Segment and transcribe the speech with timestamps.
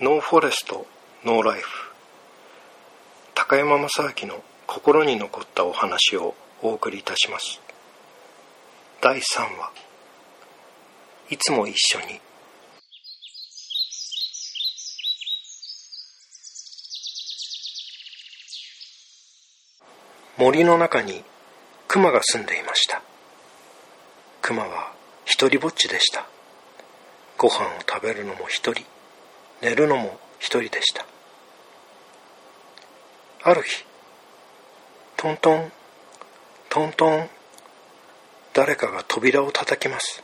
[0.00, 0.86] ノーフォレスト
[1.24, 1.90] ノーライフ。
[3.34, 7.60] 高山正明の心に残ったお話をお送りいたします。
[9.00, 9.72] 第3話。
[11.30, 12.20] いつも一緒に。
[20.36, 21.24] 森の中に
[21.88, 23.02] 熊が住んでいました。
[24.42, 24.92] 熊は
[25.24, 26.24] 一りぼっちでした。
[27.36, 28.84] ご飯を食べるのも一人。
[29.60, 31.04] 寝るのも一人でした。
[33.42, 33.84] ある日
[35.16, 35.72] トントン
[36.68, 37.28] トントン
[38.52, 40.22] 誰かが扉を叩きます。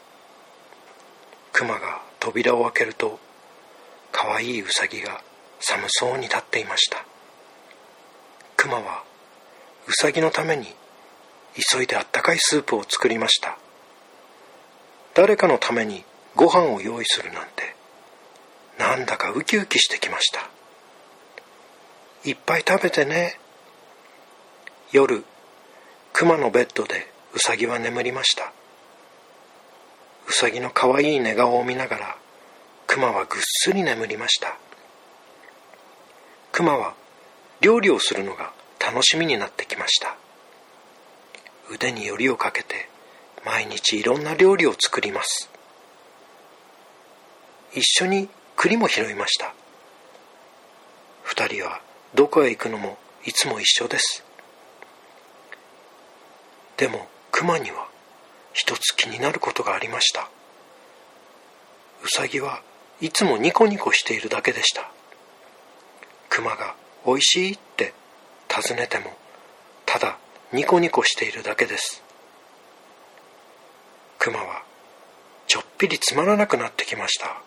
[1.52, 3.18] 熊が扉を開けると
[4.12, 5.22] かわいいウサギが
[5.60, 7.04] 寒そうに立っていました。
[8.56, 9.04] 熊は
[9.88, 10.66] ウサギのために
[11.72, 13.58] 急いであったかいスープを作りました。
[15.14, 16.04] 誰かのために
[16.34, 17.73] ご飯を用意するなんて
[18.78, 20.48] なんだかウキウキしてきました。
[22.25, 23.39] いっぱい食べてね。
[24.92, 25.25] 夜
[26.12, 28.53] 熊のベッドでウサギは眠りました。
[30.28, 32.16] ウサギのかわいい寝顔を見ながら
[32.86, 34.56] 熊はぐっすり眠りました。
[36.53, 36.94] 熊は
[37.61, 40.16] 料理をするのが楽しみになってきました。
[41.70, 42.88] 腕によりをかけて
[43.44, 45.50] 毎日いろんな料理を作ります。
[47.72, 49.55] 一緒に栗も拾いました。
[51.22, 51.80] 二人は
[52.14, 54.24] どこへ行くのもいつも一緒です。
[56.77, 57.88] でも熊には
[58.52, 60.28] 一つ気になることがありました。
[62.02, 62.62] ウサギは
[63.00, 64.91] いつもニコニコしているだけでした。
[66.28, 67.94] 熊が「おいしい?」って
[68.48, 69.16] 尋ねても
[69.86, 70.19] ただ
[70.52, 72.02] ニコニコしているだけです。
[74.19, 74.62] 熊は
[75.47, 77.42] ちょっぴりつまらなくなってきました。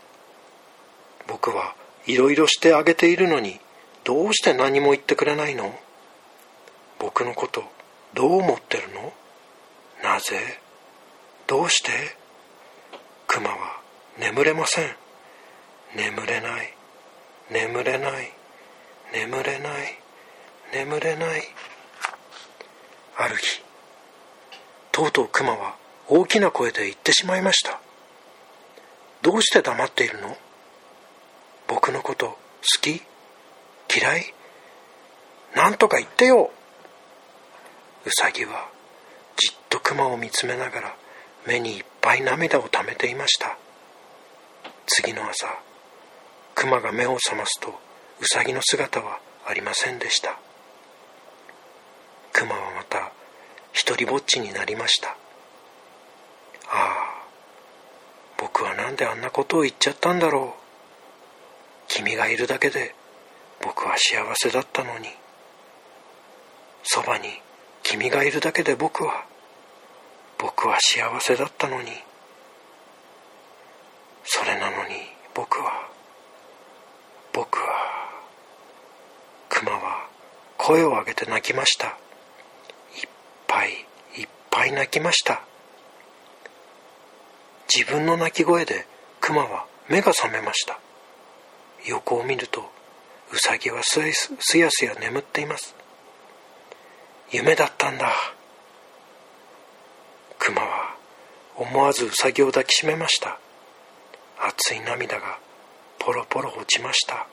[1.28, 1.76] 僕は
[2.06, 3.60] いろいろしてあげているのに
[4.04, 5.78] どうして何も言ってくれないの？
[7.00, 7.64] 僕のこと
[8.14, 9.14] どう思ってるの？
[10.04, 10.60] なぜ？
[11.46, 11.92] どうして？
[13.28, 13.82] 熊は
[14.18, 14.96] 眠れません。
[15.96, 16.74] 眠れない。
[17.52, 18.32] 眠れない。
[19.14, 20.00] 眠れない。
[20.74, 21.44] 眠れない。
[23.18, 23.62] ある日
[24.92, 25.76] とうとう熊は
[26.08, 27.80] 大きな声で言ってしまいました。
[29.22, 30.38] どうして黙っているの？
[31.68, 32.38] 僕のこと好
[32.82, 33.02] き？
[33.94, 34.34] 嫌い？
[35.56, 36.52] なんとか言ってよ。
[38.06, 38.70] うさぎは
[39.36, 40.96] じっと熊を見つめながら
[41.46, 43.58] 目にいっぱい涙をためていました。
[44.86, 45.48] 次の朝
[46.56, 47.74] 熊が目を覚ますとう
[48.26, 50.40] さぎの姿はありませんでした。
[52.34, 53.12] 熊はまた
[53.74, 55.10] 一りぼっちになりました。
[55.10, 55.16] あ
[56.70, 57.24] あ
[58.38, 60.57] 僕は何であんなことを言っちゃったんだろう。
[61.98, 62.94] 君がいるだけで
[63.60, 65.08] 僕は幸せだったのに。
[66.84, 67.28] そばに
[67.82, 69.26] 君がいるだけで僕は
[70.38, 71.90] 僕は幸せだったのに。
[74.24, 74.94] それなのに
[75.34, 75.90] 僕は
[77.34, 77.66] 僕は
[79.50, 80.08] 熊は
[80.60, 81.88] 声を上げて泣きました。
[81.88, 81.94] いっ
[83.48, 83.72] ぱい
[84.18, 85.42] いっぱい泣きました。
[87.76, 88.86] 自分の鳴き声で
[89.20, 90.80] 熊は目が覚めました。
[91.86, 92.70] 横を見ると
[93.32, 94.00] ウサギはす
[94.58, 95.76] やすや眠っています。
[97.32, 98.12] 夢だったんだ。
[100.40, 100.96] クマは
[101.56, 103.40] 思わずウサギを抱きしめました。
[104.40, 105.40] 熱い涙が
[106.00, 107.28] ポロポロ落ちました。